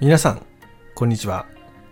[0.00, 0.46] 皆さん、
[0.94, 1.44] こんにちは。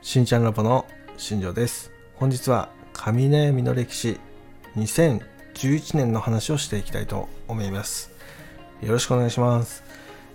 [0.00, 0.86] しんちゃんラボの
[1.18, 1.92] 新庄です。
[2.14, 4.18] 本日は神悩みの歴史
[4.74, 8.10] 2011年の話をしていきたいと思います。
[8.80, 9.84] よろしくお願いします。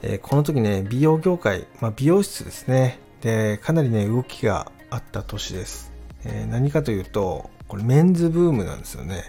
[0.03, 2.99] えーこの時ね、美容業界、まあ、美容室ですね。
[3.21, 5.91] で、かなりね、動きがあった年です。
[6.23, 9.23] えー何かというと、これメンズブームなんですよね。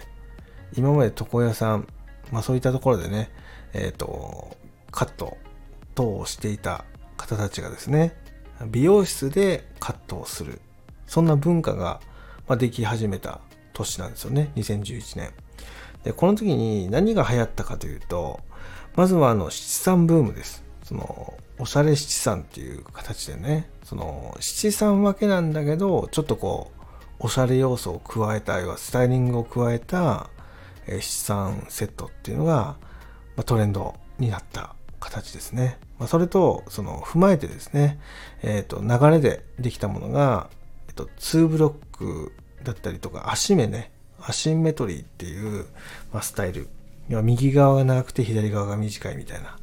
[0.77, 1.87] 今まで床屋さん、
[2.31, 3.31] まあそういったところでね、
[3.73, 4.55] えっ、と、
[4.91, 5.37] カット
[5.95, 6.85] 等をしていた
[7.17, 8.13] 方たちがですね、
[8.65, 10.61] 美容室でカットをする。
[11.05, 12.01] そんな文化が、
[12.57, 13.41] でき始めた
[13.73, 14.51] 年なんですよね。
[14.55, 15.31] 2011年。
[16.03, 18.39] で、この時に何が流行ったかというと、
[18.95, 20.63] まずはあの七三ブームです。
[20.83, 26.77] その、おしゃれ七三っていう形でね、その、七三分けなんだけど、ちょっとこう、
[27.19, 30.29] おしゃれ要素を加えた、要はスタイリングを加えた、
[30.87, 32.77] 七三セットっていうのが、
[33.45, 35.77] トレンドになった形ですね。
[35.99, 37.99] まあ、それと、その、踏まえてですね、
[38.41, 40.49] えっ、と、流れでできたものが、
[40.87, 45.65] えっ、と、2ブロックだったりとか、足目ね、アシンメトリーっていう、
[46.11, 46.69] まあ、スタイル。
[47.09, 49.57] 要は右側が長くて左側が短いみたいな。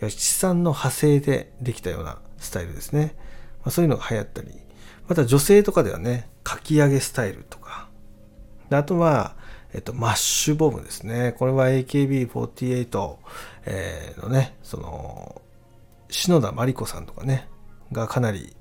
[0.00, 3.14] 要は七三の派生でできたようなスタイルですね。
[3.60, 4.48] まあ、そういうのが流行ったり、
[5.06, 7.88] また女性とかではね、かき上げスタイルとか、
[8.70, 9.36] あとは、
[9.74, 11.34] えっと、マッシュボムですね。
[11.38, 13.16] これは AKB48、
[13.66, 15.42] えーのね、その、
[16.10, 17.48] 篠田麻里子さんとかね、
[17.92, 18.54] がかなり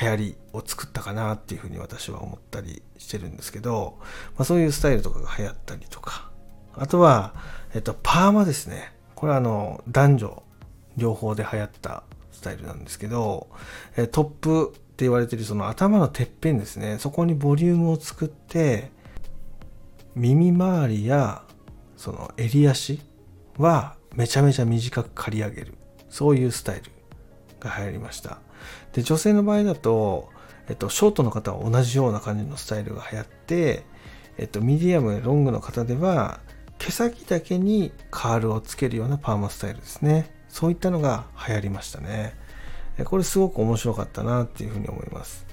[0.00, 3.98] 流行りを作ったかなっていうふうに私は思ったりしてるんですけど、
[4.36, 6.30] まあ、そういうスタイルとかが流行ったりとか、
[6.74, 7.34] あとは、
[7.74, 8.92] えっと、パーマですね。
[9.14, 10.42] これはあの、男女
[10.96, 13.48] 両方で流行ったスタイルなんですけど、
[13.96, 16.98] えトップって言われてるその頭のてっぺんですね。
[16.98, 18.90] そこにボリュームを作って、
[20.14, 21.42] 耳周りや
[21.96, 23.00] その襟足
[23.58, 25.74] はめちゃめちゃ短く刈り上げる。
[26.08, 26.90] そういうスタイル
[27.60, 28.38] が流行りました。
[28.92, 30.30] で、女性の場合だと、
[30.68, 33.84] えっと、ショートの方は同じような感じのスタイルが流行って、
[34.38, 36.40] えっと、ミディアム、ロングの方では、
[36.78, 40.34] 毛先だけにカールをつけるようなパーマスタイルですね。
[40.48, 42.34] そういったのが流行りましたね。
[43.04, 45.46] これすごく面白かったなっていうふうに思います。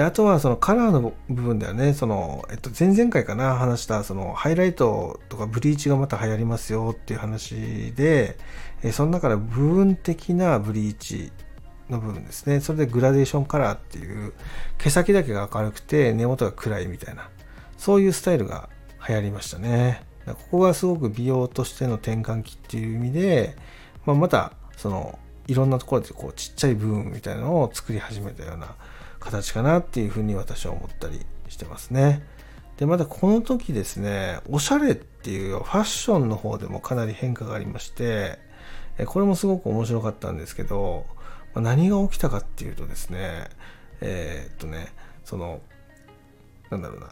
[0.00, 8.38] で、あとはそのカラーの部分ではね、その、えっと、前々回かな、話した、その、ハイライトとかブリーチがまた流行りますよっていう話で、
[8.82, 11.30] えその中で部分的なブリーチ
[11.90, 12.60] の部分ですね。
[12.60, 14.32] それでグラデーションカラーっていう、
[14.78, 17.28] 毛先だけが明るくて根元が暗いみたいな、
[17.76, 18.70] そういうスタイルが
[19.06, 20.02] 流行りましたね。
[20.24, 23.54] ここがすごく美容としての転換期っていう意味で、
[24.06, 28.76] まあ、また、その、いろんなところでこうちっちゃいブームみたいなのを作り始めたような
[29.20, 32.22] 形かなっていうふうに私は思ったりしてますね。
[32.78, 38.38] で、またこの時ですね、おしゃれっていうファッションの方でもかなり変化がありまして、
[39.06, 41.06] これもすごく面白かったんですけど、
[41.54, 43.48] 何が起きたかっていうとですね、
[44.00, 44.88] えーっとね、
[45.24, 45.60] その、
[46.70, 47.08] なんだろうな、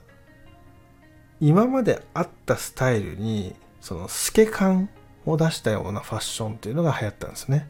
[1.41, 4.89] 今まであったスタイルに、その透け感
[5.27, 7.69] を出したようなファッションっていうのが流行ったんですね。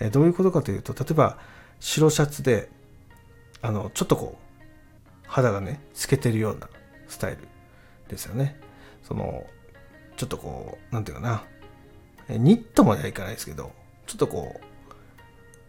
[0.00, 1.38] えどういうことかというと、例えば
[1.80, 2.68] 白シャツで、
[3.66, 6.68] あの、ちょっとこう、肌がね、透けてるような
[7.08, 7.38] スタイル
[8.08, 8.60] ですよね。
[9.02, 9.44] その、
[10.16, 11.44] ちょっとこう、なんていうかな、
[12.28, 13.72] ニットまではいかないですけど、
[14.06, 14.60] ちょっとこ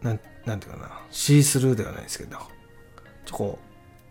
[0.03, 2.45] う、なんなんていうかな、シースルーではないですけど、ちょっ
[3.25, 3.59] とこ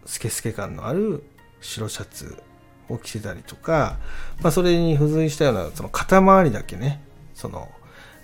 [0.04, 1.22] う、スケスケ感のある
[1.60, 2.42] 白シャツ
[2.88, 3.98] を着てたりとか、
[4.40, 7.04] まあそれに付随したような、その肩周りだけね、
[7.34, 7.70] その、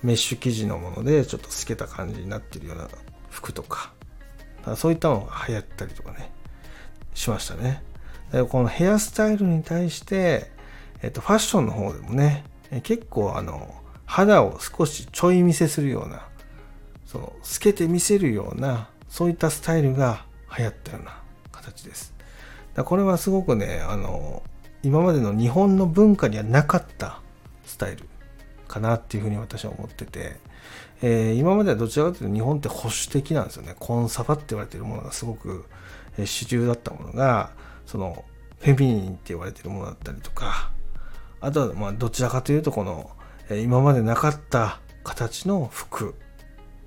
[0.03, 2.89] メッシュ生地のものでちょっと透けた感じになってるような
[3.31, 3.93] 服とか、
[4.77, 6.31] そういったのが流行ったりとかね、
[7.15, 7.83] しましたね。
[8.49, 10.51] このヘアスタイルに対して、
[11.03, 12.45] えっと、ファッションの方でもね、
[12.83, 13.75] 結構あの、
[14.07, 16.27] 肌を少しちょい見せするような、
[17.07, 20.25] その、透けて見せるような、そういったスタイルが
[20.57, 22.15] 流行ったような形です。
[22.75, 24.43] だこれはすごくね、あの、
[24.83, 27.21] 今までの日本の文化にはなかった
[27.67, 28.05] スタイル
[28.67, 30.37] かなっていうふうに私は思ってて、
[31.03, 33.75] えー今まではどちらかというと日本って保守的なんですよね。
[33.79, 35.67] コンサバって言われてるものがすごく、
[36.17, 37.51] え主流だったものが、
[37.87, 38.25] その、
[38.61, 40.71] フェミニンって言われてるものだったりとか、
[41.41, 43.11] あとはまあどちらかというとこの、
[43.49, 46.15] えー今までなかった形の服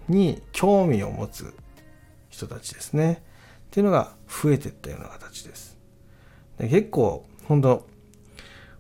[0.07, 1.53] に興味を持つ
[2.29, 3.21] 人たちですね。
[3.67, 5.77] っていうのが増えていったような形です。
[6.57, 7.85] で結構、本当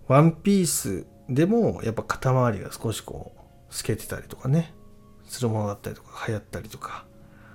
[0.07, 3.33] ワンピースでもやっぱ肩周りが少しこ
[3.69, 4.73] う透けてたりとかね
[5.27, 7.05] するものだったりとか流行ったりとか。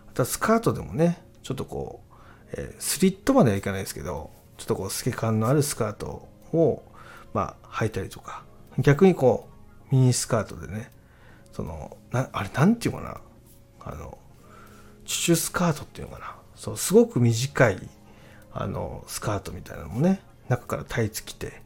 [0.08, 2.14] あとはスカートでもねちょっとこう、
[2.52, 6.82] えースリットまではいかないですけどちょっとこう透け感のあるスカートを
[7.32, 8.44] まあ履いたりとか。
[8.78, 9.48] 逆にこ
[9.90, 10.90] うミニスカートでね
[11.52, 13.20] そのなあれなんていうかな。
[13.82, 14.18] あの
[15.06, 16.36] チュスカートっていうのかな。
[16.54, 17.88] そうすごく短い
[18.52, 21.62] あのスカートみたいなのもね中からタイツ着て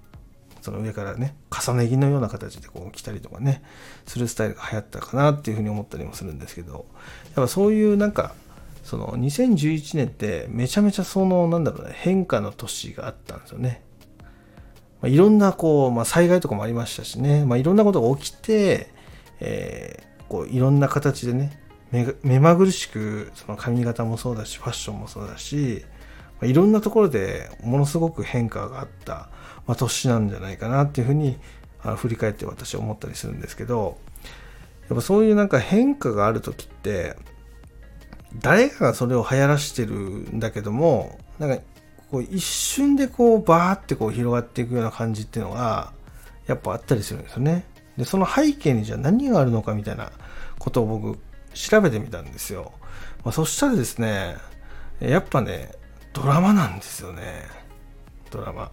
[0.64, 3.62] その上からね重ね着のような形でこう着たりとかね
[4.06, 8.34] するスタイルが流行ったかなっていうふうに思ったりもするんですけどやっぱそういうなんか
[8.82, 13.82] その2011年ってめちゃめちゃそのなんだろうね変化の年があったんですよね。
[15.02, 18.88] まあ、いろんなこう、まあ、災害とかもありましたしね、まあ、いろんなことが起きて、
[19.40, 21.60] えー、こういろんな形でね
[22.22, 25.84] 目まぐるしくその髪型もそうだしファッションもそうだし、
[26.42, 29.28] いろんなところでものすごく変化があった、
[29.66, 31.38] まあ、年なんじゃないかなっていうふうに
[31.82, 33.98] あ振り返って私は思ったりするんですけど
[34.88, 37.16] やっぱそういうなんか変化がある時って
[38.40, 41.62] 誰かがそれを流行らしてるんだけどもなんか
[42.10, 45.92] こう一瞬でこうバーってこう広がっていくような感じっていうのが
[46.46, 47.64] やっぱあったりするんですよね。
[47.96, 50.10] でその背景にじゃあ何があるのかみたいな
[50.58, 51.18] ことを僕
[51.54, 52.72] 調べてみたんですよ。
[53.24, 54.36] まあ、そしたらですね
[55.00, 55.72] やっぱね
[56.14, 57.44] ドラマなんですよね。
[58.30, 58.70] ドラマ。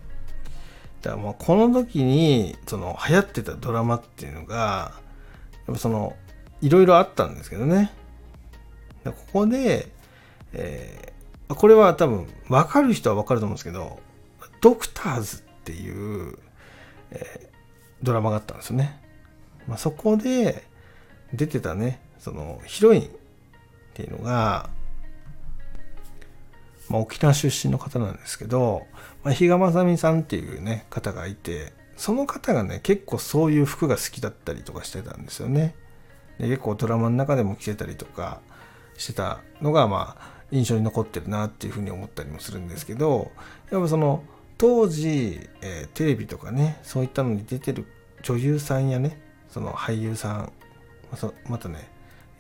[1.02, 4.94] だからもうこの時にその流行ってたドラマっていうのが
[5.68, 6.16] やっぱその
[6.62, 7.92] いろいろあったんですけどね。
[9.04, 9.88] ここで、
[10.54, 14.00] えー、これは多分分かる人は分かると思うんですけど
[14.62, 16.38] ドクターズっていう、
[17.10, 17.50] えー、
[18.04, 19.02] ドラマがあったんですよね、
[19.68, 20.64] まあ、そこで
[21.34, 23.06] 出てたねそのヒロインっ
[23.96, 24.70] ていうのが
[26.92, 28.86] まあ、沖縄出身の方なんですけど、
[29.24, 35.74] まあ、比嘉正美さんっていうね方がいてその方がね結構そういう服が好きだったりとかしてたんですよね。
[36.38, 38.42] で結構ドラマの中でも着てたりとか
[38.98, 43.32] してたのがまあ印象に残ってるなっていうふうに思ったりもするんですけど
[43.72, 44.24] やっぱその
[44.58, 47.86] 当時、えー、テレビとかねそういったのに出てる
[48.22, 50.52] 女優さんやねその俳優さん
[51.48, 51.90] またね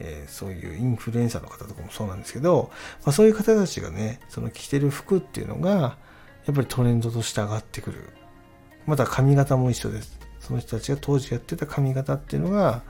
[0.03, 2.71] えー、そういうインフルエンサーの方とかもそうなんですけど、
[3.05, 5.97] まあ、そういう方たちがねその着てる服っていうのが
[6.45, 8.09] やっぱりトレンドとして上がってくる。
[8.87, 10.19] また髪型も一緒です。
[10.39, 12.81] その人たちが当時やってた髪型っていうのが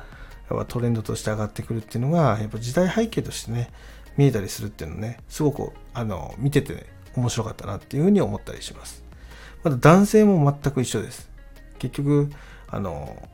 [0.50, 3.72] やっぱトレンドとして上がってくるっていうのがやっぱ時代背景としてね
[4.16, 6.86] 見えたりするっていうのねすごくあの見てて、ね、
[7.16, 9.04] 面白かったなっていうふうに思ったりします。
[9.64, 11.30] また男性も全く一緒です。
[11.78, 12.30] 結局
[12.68, 13.30] あの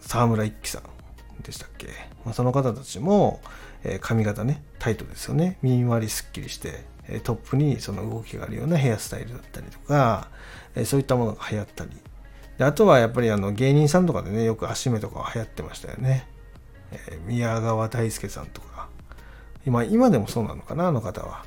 [0.00, 0.97] 沢村一樹さん。
[1.42, 1.88] でしたっけ、
[2.24, 3.40] まあ、その方たちも、
[3.84, 5.58] えー、髪型ねタイトですよね。
[5.62, 6.84] 耳周りすっきりして
[7.24, 10.28] トップにその動きがあるようなヘアスタイルだったりとか、
[10.74, 11.90] えー、そういったものが流行ったり。
[12.58, 16.26] であとはやっぱりあの芸人さんとかでねよく足目とかは流行ってましたよね、
[16.90, 18.88] えー、宮川大輔さんとか。
[19.66, 21.44] 今今でもそうなのかなあの方は、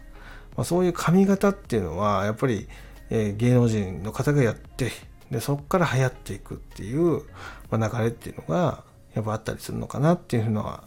[0.55, 2.67] まあ、そういう髪型っていうのはやっぱり、
[3.09, 4.91] え芸能人の方がやって
[5.31, 7.23] でそこから流行っていくっていう、
[7.69, 10.83] まあ、流れっていうのがやっぱあったりするのかなっていうのは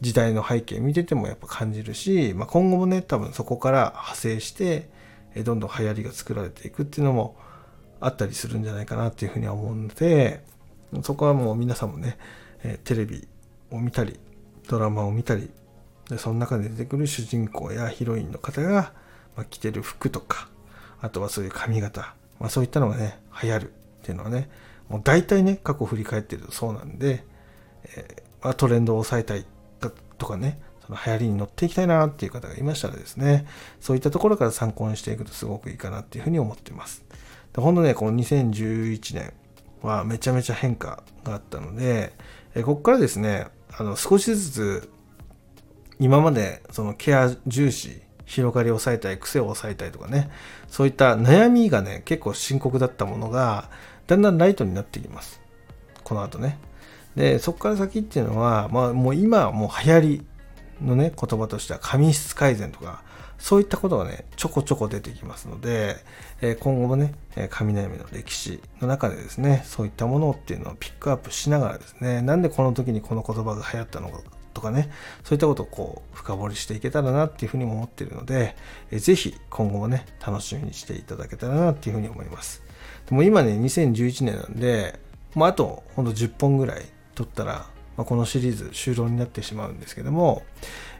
[0.00, 4.88] 時代の背景見ててもやっぱ感じるし、まあ、今後もね多分そこから派生して
[5.44, 7.36] どんどん流行りが作られていくっていうのも
[8.00, 10.44] あったりするんじゃないかなっていうふうには思うので
[11.02, 12.18] そこはもう皆さんもね
[12.84, 13.26] テレビ
[13.70, 14.18] を見たり
[14.68, 15.50] ドラマを見たり
[16.08, 18.92] でその中で出てくる主人公やヒロインの方が、
[19.36, 20.48] ま着てる服とか
[21.00, 23.72] あとはそういう髪型、まあ、そういったのがね流行るっ
[24.02, 24.50] ていうのはね
[24.88, 27.24] もう大体ね過去振り返ってるとそうなんで
[27.96, 29.46] え、トレンドを抑えたい
[30.18, 33.46] とかね、その流行りに乗っていきたいなっていう方がいましたらですね、
[33.80, 37.04] そういったところから参考にしていくとすごくいいかなっていうふうに思ってます。
[37.52, 39.32] で本当ね、この2011年
[39.82, 42.12] はめちゃめちゃ変化があったので、
[42.54, 43.46] えここからですね、
[43.76, 44.90] あの少しずつ
[45.98, 50.30] 今までそのケア重視、広がりを抑えたい、癖を抑えたいとかね、
[50.68, 53.70] そういった悩みがね、結構深刻だったものが、
[54.06, 55.40] だんだんライトになってきます。
[56.04, 56.58] この後ね。
[57.16, 60.26] でそこから先っていうのは、まあ、もう今はもう流行り
[60.82, 63.02] のね言葉としては髪質改善とか
[63.38, 65.96] そういったことがねちょこちょこ出てきますので、
[66.40, 67.12] え今後もね
[67.50, 74.20] 髪悩みの歴史の中でですねそういったものっていうのをピックアップしながらですねなんでこの時にこの言葉が流行ったのか
[74.54, 74.90] とかね
[75.24, 78.54] そういったことをこう深掘りしていけたらなっていうふうにも思っているので、
[78.92, 82.62] えー、ぜひ今後もね楽しみにしていただけたらなっていうふうに思います。
[83.08, 85.00] でも今ね2011年なんで
[85.34, 87.66] もうあとほんと10本ぐらい撮ったら、
[87.96, 90.42] まあ、このシリーズ終了になってしまうんですけども、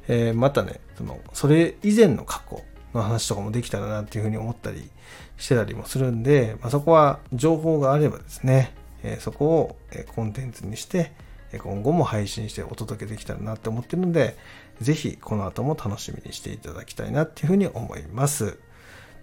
[0.08, 2.62] えー、またねそのそれ以前の過去
[2.94, 4.90] の話とかもできたらなっていうふうに思ったり
[5.38, 9.76] してたりもするんで、まあ、そこは情報があればですね、えー、そこを
[10.14, 11.12] コンテンツにして
[11.58, 14.36] 今後も配信してお届けできたらなって思ってるので、
[14.80, 18.58] ぜひこの後も楽しみにしていただきたいなっていうふうに思います。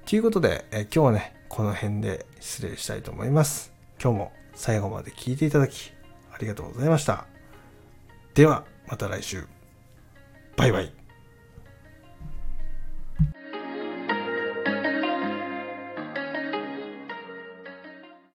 [0.05, 3.71] ということで、え今日はね、この辺で失礼したいと思います。
[4.01, 5.91] 今日も最後まで聞いていただき
[6.39, 7.25] りがとうございました。
[8.33, 9.47] では、また来週。
[10.55, 10.93] バイバイ。